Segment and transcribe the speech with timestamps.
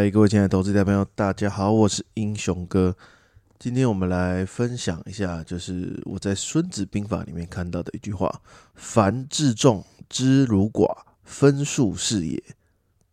[0.00, 2.96] 嗨，各位亲爱的投资者朋友，大家好，我是英雄哥。
[3.58, 8.40] 今天我们来分享一下，就是我在《孙子兵法》里面看到的一句话
[8.74, 12.38] ：“凡治众知如寡，分数是也；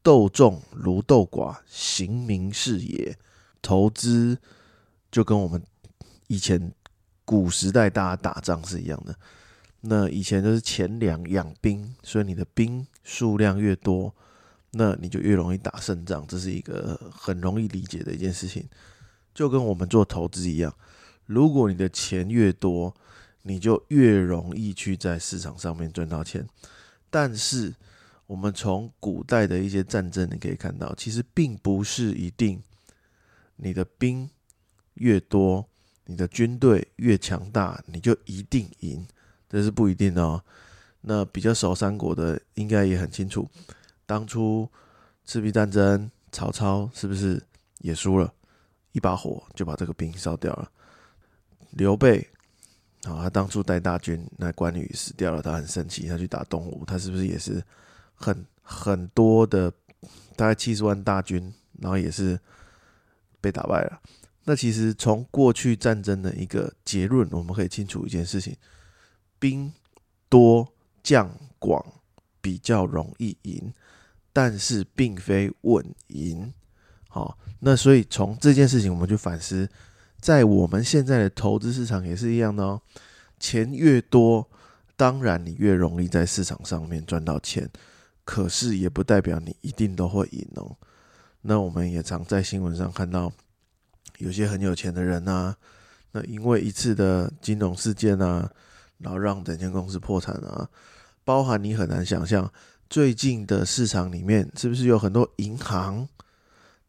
[0.02, 3.17] 斗众如斗寡，行名是也。”
[3.62, 4.38] 投资
[5.12, 5.62] 就跟我们
[6.27, 6.72] 以前
[7.26, 9.13] 古时代大家打仗是一样的。
[9.81, 14.16] 那以前都是钱粮养兵，所以你的兵数量越多。
[14.77, 18.63] 那你就越容易打胜仗，这是一个很容易理解的一件事情，
[19.34, 20.72] 就跟我们做投资一样，
[21.26, 22.95] 如果你的钱越多，
[23.41, 26.48] 你就越容易去在市场上面赚到钱。
[27.09, 27.73] 但是
[28.27, 32.62] 我们从古代的一些战争，你可以看到，其实并不是一定
[33.55, 34.30] 你的兵
[34.95, 35.67] 越多，
[36.05, 39.08] 你的军队越强大，你就一定赢，
[39.50, 40.44] 这是不一定的哦。
[41.02, 43.50] 那比较熟三国的，应该也很清楚。
[44.08, 44.67] 当初
[45.25, 47.39] 赤壁战争，曹操是不是
[47.80, 48.33] 也输了？
[48.94, 50.72] 一把火就把这个兵烧掉了。
[51.72, 52.27] 刘备
[53.03, 57.64] 啊，他当初带大军，那关羽死掉了，他很生气，他去打东吴，他是不是也是
[58.16, 59.72] 很很多的，
[60.36, 62.39] 大概七十万大军，然后也是
[63.39, 64.02] 被打败了？
[64.45, 68.55] 那其实从过去战争的一个结论，我们可以清楚一件事情：
[69.38, 69.71] 兵
[70.30, 70.67] 多
[71.03, 71.86] 将广
[72.42, 73.73] 比较容易赢。
[74.38, 76.53] 但是并非稳赢，
[77.09, 79.67] 好，那所以从这件事情我们就反思，
[80.21, 82.80] 在我们现在的投资市场也是一样的哦。
[83.39, 84.47] 钱越多，
[84.95, 87.67] 当然你越容易在市场上面赚到钱，
[88.23, 90.77] 可是也不代表你一定都会赢哦。
[91.41, 93.33] 那我们也常在新闻上看到，
[94.19, 95.58] 有些很有钱的人啊，
[96.11, 98.47] 那因为一次的金融事件啊，
[98.99, 100.69] 然后让整间公司破产啊，
[101.23, 102.53] 包含你很难想象。
[102.89, 106.07] 最近的市场里面，是不是有很多银行，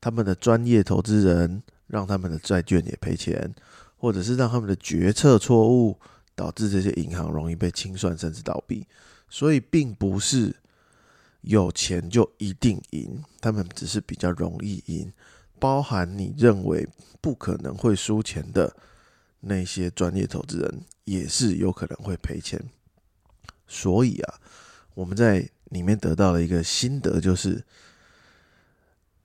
[0.01, 3.53] 他们的专业投资人让他们的债券也赔钱，
[3.97, 5.99] 或者是让他们的决策错误
[6.35, 8.87] 导致这些银行容易被清算甚至倒闭？
[9.29, 10.55] 所以，并不是
[11.43, 15.13] 有钱就一定赢，他们只是比较容易赢。
[15.59, 16.89] 包含你认为
[17.21, 18.73] 不可能会输钱的
[19.41, 22.63] 那些专业投资人，也是有可能会赔钱。
[23.67, 24.35] 所以啊，
[24.95, 27.63] 我们在里面得到了一个心得，就是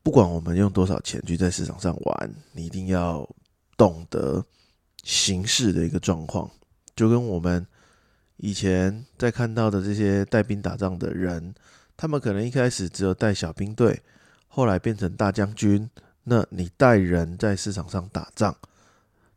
[0.01, 3.25] 不管我们用多少钱去在市场上玩，你一定要
[3.77, 4.45] 懂得
[5.03, 6.49] 形势的一个状况。
[6.95, 7.65] 就跟我们
[8.37, 11.55] 以前在看到的这些带兵打仗的人，
[11.95, 14.01] 他们可能一开始只有带小兵队，
[14.47, 15.89] 后来变成大将军。
[16.25, 18.55] 那你带人在市场上打仗，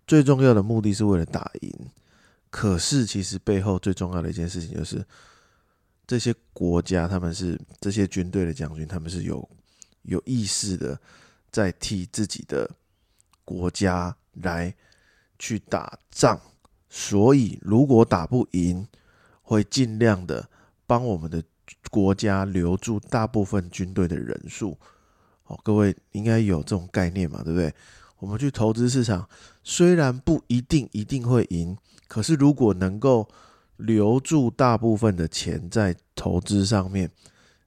[0.07, 1.73] 最重要的目的是为了打赢。
[2.51, 5.07] 可是其实背后最重要的一件事情就是。
[6.07, 9.49] 这些国家，他们是这些军队的将军，他们是有
[10.03, 10.97] 有意识的
[11.51, 12.71] 在替自己的
[13.45, 14.73] 国家来
[15.37, 16.41] 去打仗，
[16.89, 18.87] 所以如果打不赢，
[19.43, 20.49] 会尽量的
[20.87, 21.43] 帮我们的
[21.91, 24.79] 国家留住大部分军队的人数。
[25.43, 27.75] 好，各位应该有这种概念嘛，对不对？
[28.19, 29.29] 我们去投资市场，
[29.65, 33.29] 虽然不一定一定会赢，可是如果能够。
[33.77, 37.11] 留住大部分的钱在投资上面，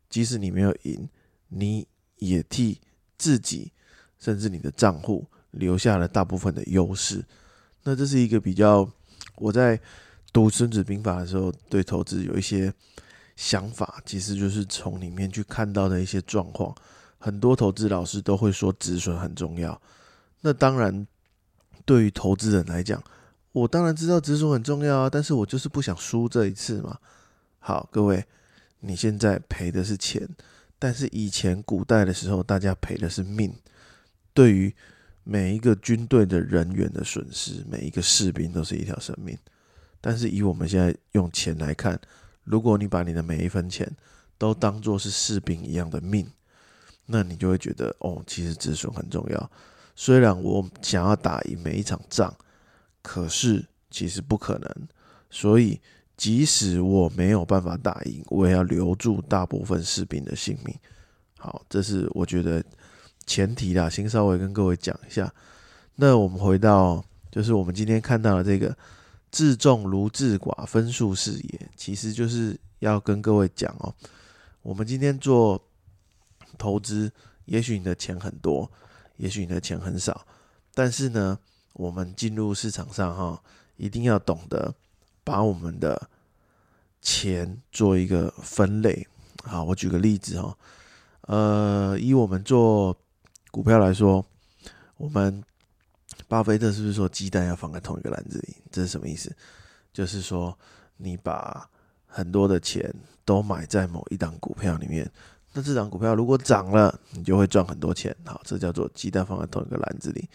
[0.09, 1.07] 即使你没有赢，
[1.49, 1.87] 你
[2.17, 2.79] 也替
[3.17, 3.71] 自己
[4.19, 7.23] 甚至你的账户留下了大部分的优势。
[7.83, 8.89] 那这是一个比较，
[9.35, 9.79] 我在
[10.33, 12.73] 读《孙子兵法》的时候，对投资有一些
[13.35, 16.75] 想法，其实就是从里面去看到的一些状况。
[17.17, 19.79] 很多投资老师都会说止损很重要。
[20.41, 21.05] 那当然，
[21.85, 23.01] 对于投资人来讲，
[23.51, 26.99] 我当然知道止损很重要啊，但是我就是不想输这一次嘛。
[27.57, 28.23] 好，各位，
[28.79, 30.29] 你现在赔的是钱，
[30.77, 33.51] 但是以前古代的时候，大家赔的是命。
[34.35, 34.73] 对于
[35.23, 39.35] 每一个军队的人员的损失，每一个士兵都是一条生命。
[39.99, 41.99] 但是以我们现在用钱来看，
[42.43, 43.91] 如果你把你的每一分钱
[44.37, 46.31] 都当做是士兵一样的命，
[47.07, 49.51] 那你就会觉得哦，其实止损很重要。
[49.95, 52.31] 虽然我想要打赢每一场仗。
[53.01, 54.87] 可是其实不可能，
[55.29, 55.79] 所以
[56.17, 60.75] 即使我没有办法打赢，我也要留住大部分士兵的性命。
[61.37, 62.63] 好，这是我觉得
[63.25, 65.33] 前提啦，先稍微跟各位讲一下。
[65.95, 68.77] 那我们回到，就是我们今天看到的这个
[69.31, 73.95] “自重如自寡，分数是也”，其实就是要跟各位讲哦，
[74.61, 75.59] 我们今天做
[76.57, 77.11] 投资，
[77.45, 78.69] 也许你的钱很多，
[79.15, 80.27] 也许你的钱很少，
[80.73, 81.39] 但是呢。
[81.73, 83.41] 我们进入市场上哈，
[83.77, 84.73] 一定要懂得
[85.23, 86.09] 把我们的
[87.01, 89.07] 钱做一个分类。
[89.43, 90.57] 好，我举个例子哈，
[91.21, 92.95] 呃，以我们做
[93.51, 94.25] 股票来说，
[94.97, 95.41] 我们
[96.27, 98.57] 巴菲特是不是说鸡蛋要放在同一个篮子里？
[98.69, 99.33] 这是什么意思？
[99.93, 100.57] 就是说
[100.97, 101.69] 你把
[102.05, 102.93] 很多的钱
[103.23, 105.09] 都买在某一档股票里面，
[105.53, 108.15] 那这档股票如果涨了，你就会赚很多钱。
[108.25, 110.27] 好，这叫做鸡蛋放在同一个篮子里。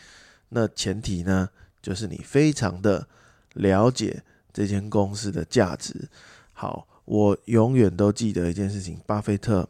[0.54, 1.48] 那前提呢，
[1.82, 3.08] 就是你非常的
[3.54, 4.22] 了解
[4.52, 6.08] 这间公司的价值。
[6.52, 9.68] 好，我永远都记得一件事情：巴菲特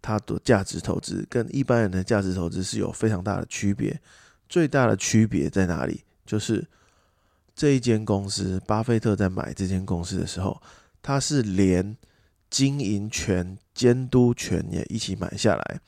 [0.00, 4.00] 他的价值投资跟一般人的价值投资是有非常大的区别。
[4.48, 6.04] 最大的区别在哪里？
[6.24, 6.64] 就是
[7.56, 10.62] 这一间公司，巴菲特在买这间公司的时候，
[11.02, 11.96] 他是连
[12.48, 15.80] 经营权、监督权也一起买下来。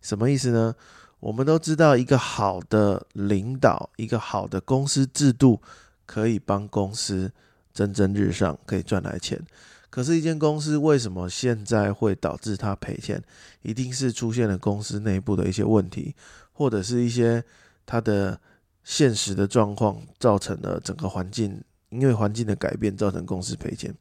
[0.00, 0.76] 什么意思呢？
[1.24, 5.58] 我们都知道，一个好的领导，一个好的公司制度，
[6.04, 7.32] 可以帮公司
[7.72, 9.42] 蒸蒸日上，可以赚来钱。
[9.88, 13.22] 可是，一间公司为什么现在会导致它赔钱？
[13.62, 16.14] 一定是出现了公司内部的一些问题，
[16.52, 17.42] 或者是一些
[17.86, 18.38] 它的
[18.82, 23.94] 现实的状况，造成了整个环境因为环境的改变，造成公司赔钱。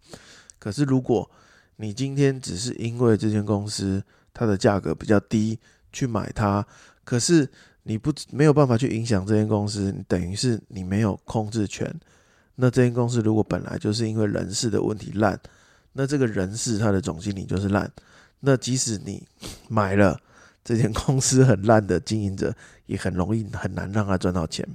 [0.60, 1.32] 可是，如果
[1.78, 4.04] 你今天只是因为这间公司
[4.34, 5.58] 它的价格比较低
[5.94, 6.68] 去买它，
[7.04, 7.50] 可是
[7.84, 11.94] 你不没有办法去影响这间公司，等于是你没有控制权。
[12.56, 15.40] 那这间公司如果本来就是因为人事的问题烂，
[15.94, 17.92] 那这个人事他的总经理就是烂。
[18.40, 19.26] 那即使你
[19.68, 20.20] 买了
[20.64, 22.56] 这间公司很烂的经营者，
[22.86, 24.68] 也很容易很难让他赚到钱。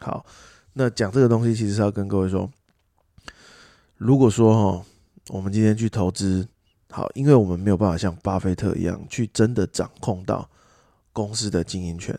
[0.00, 0.24] 好，
[0.72, 2.50] 那讲这个东西其实是要跟各位说，
[3.96, 4.86] 如果说哈，
[5.28, 6.46] 我们今天去投资，
[6.90, 10.48] 好，因为我们没有办法像巴菲特一样去真的掌控到。
[11.18, 12.16] 公司的经营权，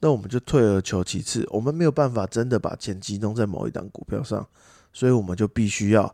[0.00, 4.44] 那我们就退而求其次，我们没有办法真的把钱集中在某一档股票上，
[4.92, 6.12] 所以我们就必须要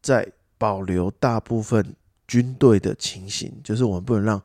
[0.00, 1.96] 在保留大部分
[2.28, 4.40] 军队的情形，就是我们不能让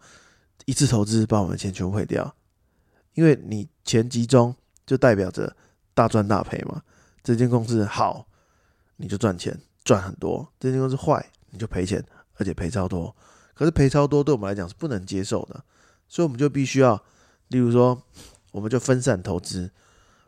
[0.65, 2.35] 一次投资把我们的钱全部毁掉，
[3.13, 5.55] 因为你钱集中就代表着
[5.93, 6.81] 大赚大赔嘛。
[7.23, 8.27] 这间公司好，
[8.95, 12.03] 你就赚钱赚很多；这间公司坏，你就赔钱，
[12.35, 13.15] 而且赔超多。
[13.53, 15.63] 可是赔超多对我们来讲是不能接受的。
[16.07, 17.01] 所以我们就必须要，
[17.49, 18.01] 例如说，
[18.51, 19.69] 我们就分散投资。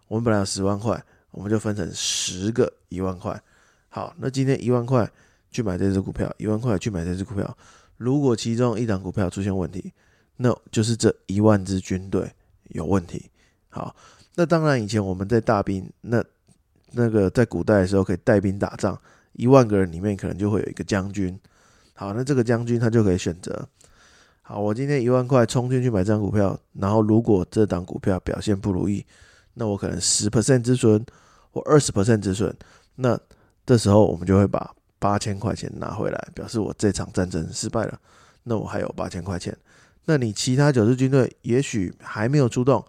[0.08, 3.42] 我们本来有十万块，我们就分成十个一万块。
[3.90, 5.10] 好，那今天一万块
[5.52, 7.58] 去买这只股票，一万块去买这只股票。
[7.98, 9.92] 如果其中一档股票出现问题，
[10.38, 12.32] 那就是这一万支军队
[12.70, 13.30] 有问题。
[13.70, 13.96] 好，
[14.36, 16.24] 那当然以前我们在大兵，那
[16.92, 19.00] 那个在古代的时候可以带兵打仗，
[19.34, 21.38] 一万个人里面可能就会有一个将军。
[21.96, 23.68] 好，那这个将军他就可以选择。
[24.50, 29.06] 好，我今天一万块冲进去买这张股票，然后如果这档股票表现不如意，
[29.56, 31.06] 那我可能十 percent 止损
[31.52, 32.56] 或二十 percent 止损，
[32.96, 33.20] 那
[33.66, 38.00] 这时候我们就会把八千块钱拿回来，表示我这场战争失败了。
[38.44, 39.54] 那我还有八千块钱，
[40.06, 42.82] 那你其他九支军队也许还没有出动，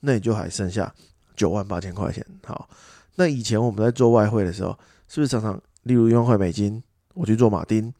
[0.00, 0.94] 那你就还剩下
[1.34, 2.22] 九万八千块钱。
[2.44, 2.68] 好，
[3.14, 4.78] 那以前我们在做外汇的时候，
[5.08, 6.82] 是不是常常例如一万块美金，
[7.14, 7.90] 我去做马丁，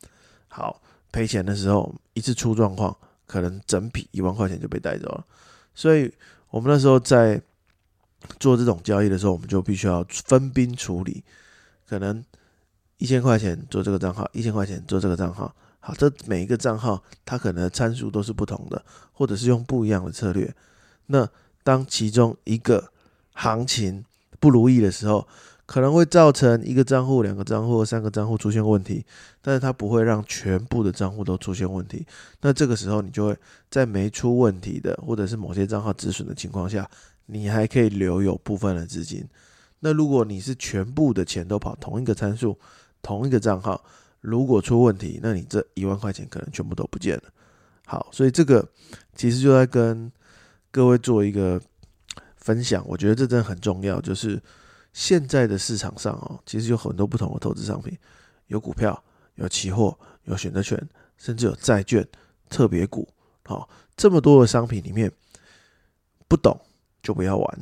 [0.48, 2.94] 好赔钱的时候一次出状况。
[3.26, 5.26] 可能整笔一万块钱就被带走了，
[5.74, 6.12] 所以
[6.50, 7.40] 我们那时候在
[8.38, 11.22] 做这种交易的时候，我们就必须要分兵处理。
[11.86, 12.24] 可能
[12.98, 15.54] 一千块钱做这个账号，一千块钱做这个账号。
[15.78, 20.52] 好，这每一个账号它可能参数都是不同的，或者是用不一样的策略。
[21.06, 21.28] 那
[21.62, 22.92] 当其中一个
[23.34, 24.04] 行情
[24.40, 25.28] 不如意的时候，
[25.66, 29.04] 可能会造成一个账户、两个账户、三个账户出现问题，
[29.42, 32.06] 但是它不会让全部的账户都出现问题。
[32.40, 33.36] 那这个时候，你就会
[33.68, 36.88] 在没出问题的，或者是某些账号止损的情况下，
[37.26, 39.26] 你还可以留有部分的资金。
[39.80, 42.56] 那如果你是全部的钱都跑同一个参数、
[43.02, 43.84] 同一个账号，
[44.20, 47.24] 如果出问题，那你这一万块钱可能全部都不见了。
[47.84, 48.64] 好，所以这个
[49.16, 50.12] 其实就在跟
[50.70, 51.60] 各位做一个
[52.36, 54.40] 分享，我觉得这真的很重要，就是。
[54.96, 57.94] 现在的市场上哦，其实有很多不同的投资商品，
[58.46, 60.88] 有股票，有期货，有选择权，
[61.18, 62.02] 甚至有债券、
[62.48, 63.06] 特别股。
[63.44, 65.12] 好，这么多的商品里面，
[66.26, 66.58] 不懂
[67.02, 67.60] 就不要玩。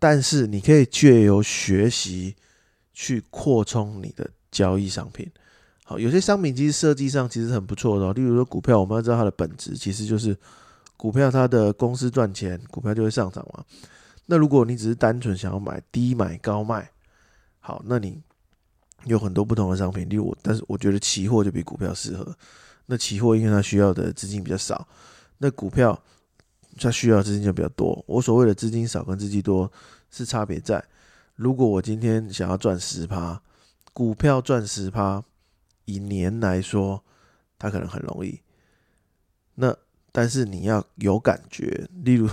[0.00, 2.34] 但是你可以借由学习
[2.92, 5.30] 去扩充你的交易商品。
[5.84, 10.36] 好，有些商品其实设计上其实很不错的，例如说股票，我们要知道它的本质其实就是
[10.96, 13.64] 股票，它的公司赚钱，股票就会上涨嘛。
[14.30, 16.90] 那如果你只是单纯想要买低买高卖，
[17.60, 18.20] 好，那你
[19.04, 22.36] 有很多不同的商品，例如我，但是我觉得期货就比股票适合。
[22.84, 24.86] 那期货因为它需要的资金比较少，
[25.38, 25.98] 那股票
[26.78, 28.04] 它需要资金就比较多。
[28.06, 29.72] 我所谓的资金少跟资金多
[30.10, 30.84] 是差别在，
[31.34, 33.40] 如果我今天想要赚十趴，
[33.94, 35.24] 股票赚十趴，
[35.86, 37.02] 以年来说，
[37.58, 38.38] 它可能很容易。
[39.54, 39.74] 那
[40.12, 42.28] 但是你要有感觉，例如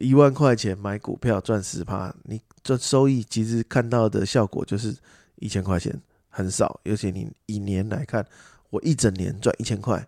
[0.00, 4.96] 一万块钱买股票赚十趴，你这收益其实看到的效果就是
[5.36, 6.80] 一千块钱，很少。
[6.84, 8.24] 尤其你一年来看，
[8.70, 10.06] 我一整年赚一千块，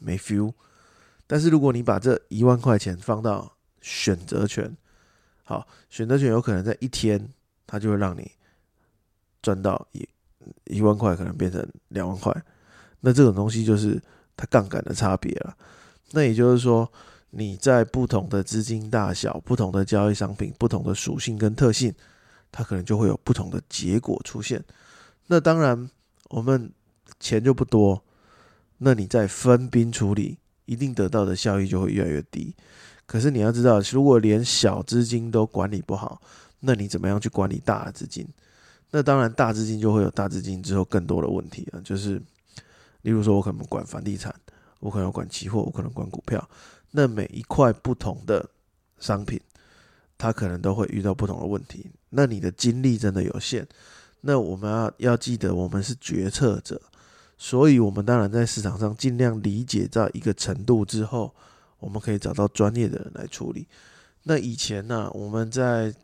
[0.00, 0.52] 没 feel。
[1.26, 4.76] 但是如果你把这一万块钱放到选择权，
[5.44, 7.32] 好，选择权有可能在一天，
[7.66, 8.32] 它就会让你
[9.40, 10.08] 赚到一
[10.64, 12.34] 一万块，可能变成两万块。
[13.00, 14.02] 那这种东西就是
[14.36, 15.56] 它杠杆的差别了。
[16.10, 16.90] 那也就是说，
[17.30, 21.94] 你在不同的资金大小、不同的交易商品、不同的属性跟特性，
[22.50, 24.64] 它可能就会有不同的结果出现。
[25.26, 25.90] 那当然，
[26.30, 26.72] 我们
[27.20, 28.02] 钱就不多，
[28.78, 32.54] 那你在分兵处理，一定得到的效益就会越来越低。
[33.04, 36.22] 可是你要知道，如果连小资金都管理不好，
[36.60, 38.26] 那你怎么样去管理大资金？
[38.90, 42.22] 那当然，大资金就会有大资金之后更多的问题了，就是，
[43.02, 44.34] 例如说，我可能管房地产。
[44.80, 46.48] 我可能管期货，我可能管股票。
[46.90, 48.48] 那每一块不同的
[48.98, 49.40] 商品，
[50.16, 51.90] 它可能都会遇到不同的问题。
[52.10, 53.66] 那你的精力真的有限。
[54.22, 56.80] 那我们要要记得，我们是决策者，
[57.36, 61.34] 所以我们当然在市场上尽量理解到一个程度之后，
[61.78, 63.66] 我们可以找到专业的人来处理。
[64.24, 65.94] 那以前呢，我们在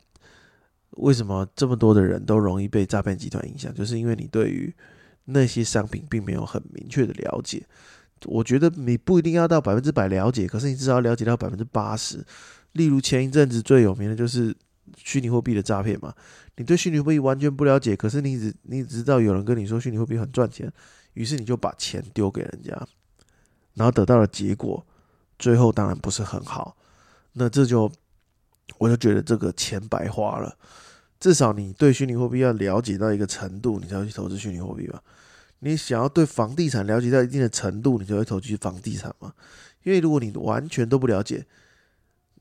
[0.91, 3.73] 为什么这么多的人都容易被诈骗集团影响？
[3.73, 4.73] 就是因为你对于
[5.25, 7.65] 那些商品并没有很明确的了解。
[8.25, 12.25] 我觉得你不一定要到百分之百了解，可是你至少要了解到百分之八十。
[12.73, 14.55] 例如前一阵子最有名的就是
[14.97, 16.13] 虚拟货币的诈骗嘛，
[16.57, 20.71] 你对虚拟货币完全不了解，可是你只你只知道有人跟你说虚拟货币很赚钱，
[21.13, 22.71] 于是你就把钱丢给人家，
[23.75, 24.85] 然后得到的结果，
[25.39, 26.75] 最后当然不是很好。
[27.33, 27.91] 那这就
[28.77, 30.57] 我就觉得这个钱白花了。
[31.17, 35.01] 至少你对虚拟货币要了解到一个程度，你才会去投资虚拟货币吧。
[35.59, 39.33] 你想要对房地产了解到一定的程度，你就会投去房地产嘛？
[39.83, 41.45] 因为如果你完全都不了解，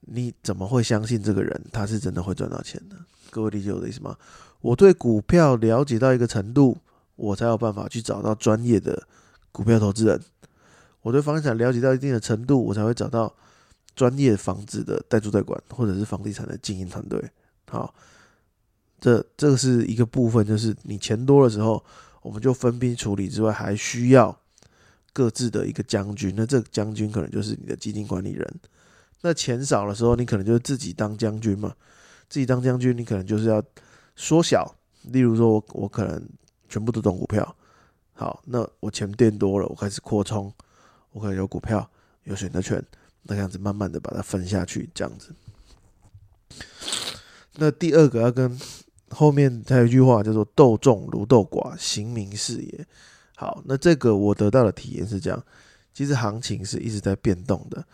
[0.00, 2.96] 你怎么会相信这个人他是真的会赚到钱呢？
[3.30, 4.16] 各位理解我的意思吗？
[4.60, 6.76] 我对股票了解到一个程度，
[7.16, 9.06] 我才有办法去找到专业的
[9.52, 10.18] 股票投资人；
[11.02, 13.34] 我对房地产了解到一定的程度，我才会找到
[13.94, 17.22] 专业房子的代租代管或者是房地产的经营团队。
[17.70, 17.94] 好，
[19.00, 21.82] 这这个是一个部分，就是你钱多的时候。
[22.24, 24.40] 我们就分兵处理之外，还需要
[25.12, 26.32] 各自的一个将军。
[26.34, 28.60] 那这个将军可能就是你的基金管理人。
[29.20, 31.74] 那钱少的时候，你可能就自己当将军嘛。
[32.30, 33.62] 自己当将军，你可能就是要
[34.16, 34.74] 缩小。
[35.02, 36.26] 例如说，我我可能
[36.66, 37.54] 全部都懂股票。
[38.14, 40.50] 好，那我钱变多了，我开始扩充，
[41.12, 41.86] 我可能有股票，
[42.22, 42.82] 有选择权，
[43.24, 45.34] 那样子慢慢的把它分下去，这样子。
[47.56, 48.58] 那第二个要跟。
[49.10, 52.86] 后面还有一句话叫做“斗众如斗寡，行名是也”。
[53.36, 55.44] 好，那这个我得到的体验是这样：
[55.92, 57.84] 其实行情是一直在变动的。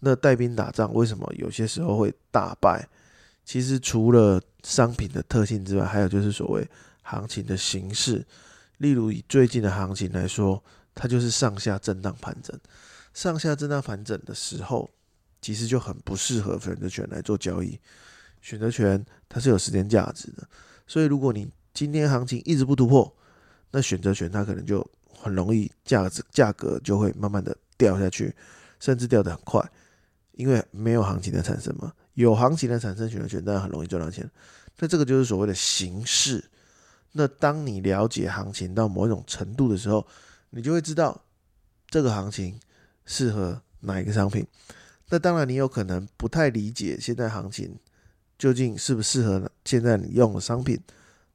[0.00, 2.88] 那带兵打仗为什么有些时候会大败？
[3.44, 6.66] 其实除了商品的特性之外，还有就是所谓
[7.02, 8.24] 行情的形式。
[8.78, 10.62] 例如以最近的行情来说，
[10.94, 12.58] 它就是上下震荡盘整。
[13.12, 14.88] 上下震荡盘整的时候，
[15.42, 17.78] 其实就很不适合选择权来做交易。
[18.40, 20.46] 选择权它是有时间价值的。
[20.86, 23.16] 所以，如果你今天行情一直不突破，
[23.70, 24.84] 那选择权它可能就
[25.16, 28.34] 很容易价值价格就会慢慢的掉下去，
[28.80, 29.64] 甚至掉得很快，
[30.32, 31.92] 因为没有行情的产生嘛。
[32.14, 34.28] 有行情的产生，选择权当然很容易赚到钱。
[34.78, 36.44] 那这个就是所谓的形式。
[37.12, 40.06] 那当你了解行情到某一种程度的时候，
[40.50, 41.24] 你就会知道
[41.88, 42.58] 这个行情
[43.04, 44.46] 适合哪一个商品。
[45.08, 47.78] 那当然，你有可能不太理解现在行情。
[48.40, 50.80] 究竟适不适合现在你用的商品？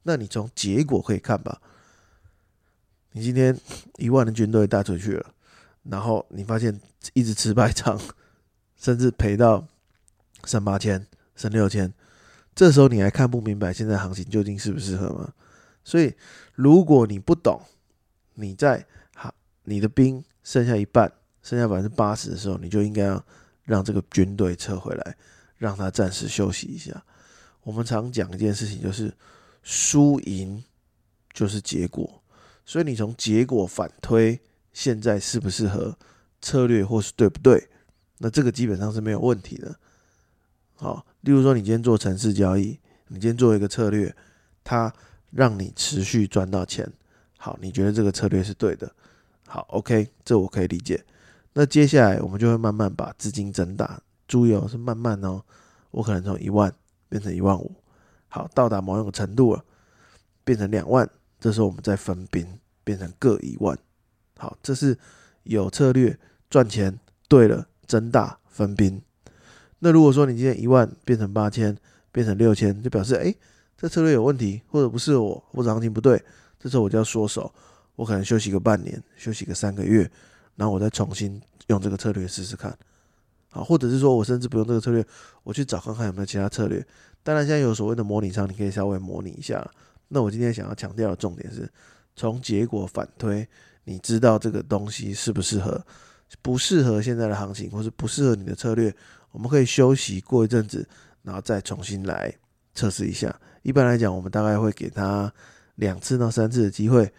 [0.01, 1.61] 那你从结果可以看吧。
[3.11, 3.55] 你今天
[3.97, 5.33] 一万的军队带出去了，
[5.83, 6.81] 然后你发现
[7.13, 8.01] 一直吃败仗，
[8.75, 9.67] 甚至赔到
[10.45, 11.93] 三八千、三六千，
[12.55, 15.31] 这时候你还看不明白现在行情究竟适不适合吗？
[15.83, 16.11] 所以，
[16.55, 17.61] 如果你不懂，
[18.33, 18.83] 你在
[19.13, 19.31] 好
[19.65, 21.11] 你的兵剩下一半，
[21.43, 23.23] 剩下百分之八十的时候，你就应该要
[23.63, 25.15] 让这个军队撤回来。
[25.57, 27.03] 让他暂时休息一下。
[27.63, 29.13] 我们常讲一件事情，就是
[29.63, 30.63] 输赢
[31.33, 32.21] 就是结果，
[32.65, 34.39] 所以你从结果反推
[34.73, 35.97] 现在适不适合
[36.41, 37.67] 策略，或是对不对？
[38.19, 39.75] 那这个基本上是没有问题的。
[40.75, 44.15] 好，例如说你今天做城市交易，你今天做一个策略，
[44.63, 44.93] 它
[45.31, 46.89] 让你持续赚到钱。
[47.37, 48.89] 好，你觉得这个策略是对的？
[49.47, 51.03] 好，OK，这我可以理解。
[51.53, 54.01] 那接下来我们就会慢慢把资金增大。
[54.27, 55.41] 注意哦，是慢慢哦，
[55.91, 56.73] 我可能从一万
[57.09, 57.71] 变成一万五，
[58.27, 59.63] 好，到达某一个程度了，
[60.43, 62.45] 变成两万，这时候我们再分兵，
[62.83, 63.77] 变成各一万，
[64.37, 64.97] 好，这是
[65.43, 66.17] 有策略
[66.49, 69.01] 赚钱，对了，增大分兵。
[69.79, 71.77] 那如果说你今天一万变成八千，
[72.11, 73.33] 变成六千，就表示哎，
[73.77, 76.23] 这策略有问题，或者不适合我，或者行情不对，
[76.59, 77.53] 这时候我就要缩手，
[77.95, 80.09] 我可能休息个半年，休息个三个月，
[80.55, 82.75] 然后我再重新用这个策略试试看。
[83.55, 85.03] 啊，或者是说我甚至不用这个策略，
[85.43, 86.85] 我去找看看有没有其他策略。
[87.23, 89.65] 当然，现在有所谓的模拟仓，你可以稍微模拟一下。
[90.09, 91.67] 那我今天想要强调的重点是，
[92.15, 93.47] 从结果反推，
[93.85, 95.81] 你知道这个东西适不适合，
[96.41, 98.93] 不适合现在的行情，或是不适合你的策略，
[99.31, 100.87] 我们可以休息过一阵子，
[101.23, 102.31] 然后再重新来
[102.73, 103.33] 测试一下。
[103.63, 105.33] 一般来讲，我们大概会给他
[105.75, 107.11] 两次到三次的机会，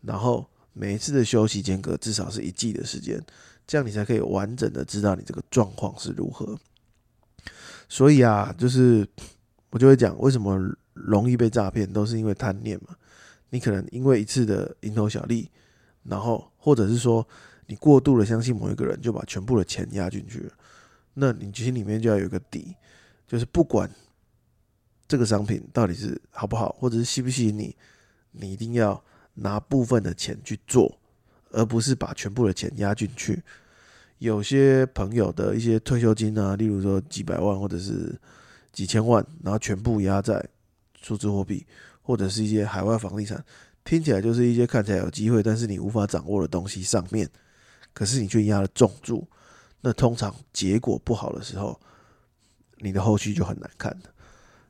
[0.00, 3.22] 然后每一次的休息间隔至少是一季的时间。
[3.66, 6.58] 这样你才可以完整的知道你这个状况是如何。
[7.88, 9.06] 所以啊，就是
[9.70, 10.58] 我就会讲，为什么
[10.94, 12.96] 容易被诈骗，都是因为贪念嘛。
[13.50, 15.50] 你可能因为一次的蝇头小利，
[16.02, 17.26] 然后或者是说
[17.66, 20.52] 你过度的相信某一个人，就把全部的钱压进去了。
[21.14, 22.74] 那你心里面就要有个底，
[23.28, 23.88] 就是不管
[25.06, 27.76] 这个商品到底是好不好，或者是吸不吸引你，
[28.32, 29.00] 你一定要
[29.34, 30.98] 拿部分的钱去做。
[31.54, 33.42] 而不是把全部的钱压进去。
[34.18, 38.18] 有些朋友的一些退休金啊，例如说几百万或者是
[38.72, 40.42] 几千万，然后全部压在
[41.00, 41.66] 数字货币
[42.00, 43.44] 或者是一些海外房地产，
[43.84, 47.28] 听起来就是一些看起来有机会，但是你无法掌握的东西上面，
[47.92, 49.26] 可是你却压了重注。
[49.80, 51.78] 那通常结果不好的时候，
[52.78, 53.94] 你的后续就很难看。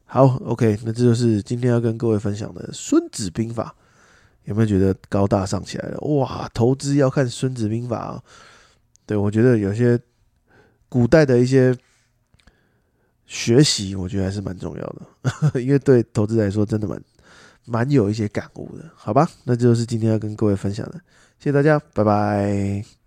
[0.07, 3.76] 好，OK，那这就是今天要跟各位分享的《孙子兵法》。
[4.45, 5.99] 有没有觉得高大上起来了？
[6.01, 8.23] 哇，投资要看《孙子兵法》。
[9.07, 9.99] 对我觉得有些
[10.89, 11.77] 古代的一些
[13.27, 14.97] 学习，我觉得还是蛮重要
[15.53, 17.03] 的， 因为对投资来说，真的蛮
[17.65, 19.29] 蛮有一些感悟的，好吧？
[19.45, 20.95] 那就是今天要跟各位分享的，
[21.39, 23.04] 谢谢大家，拜拜。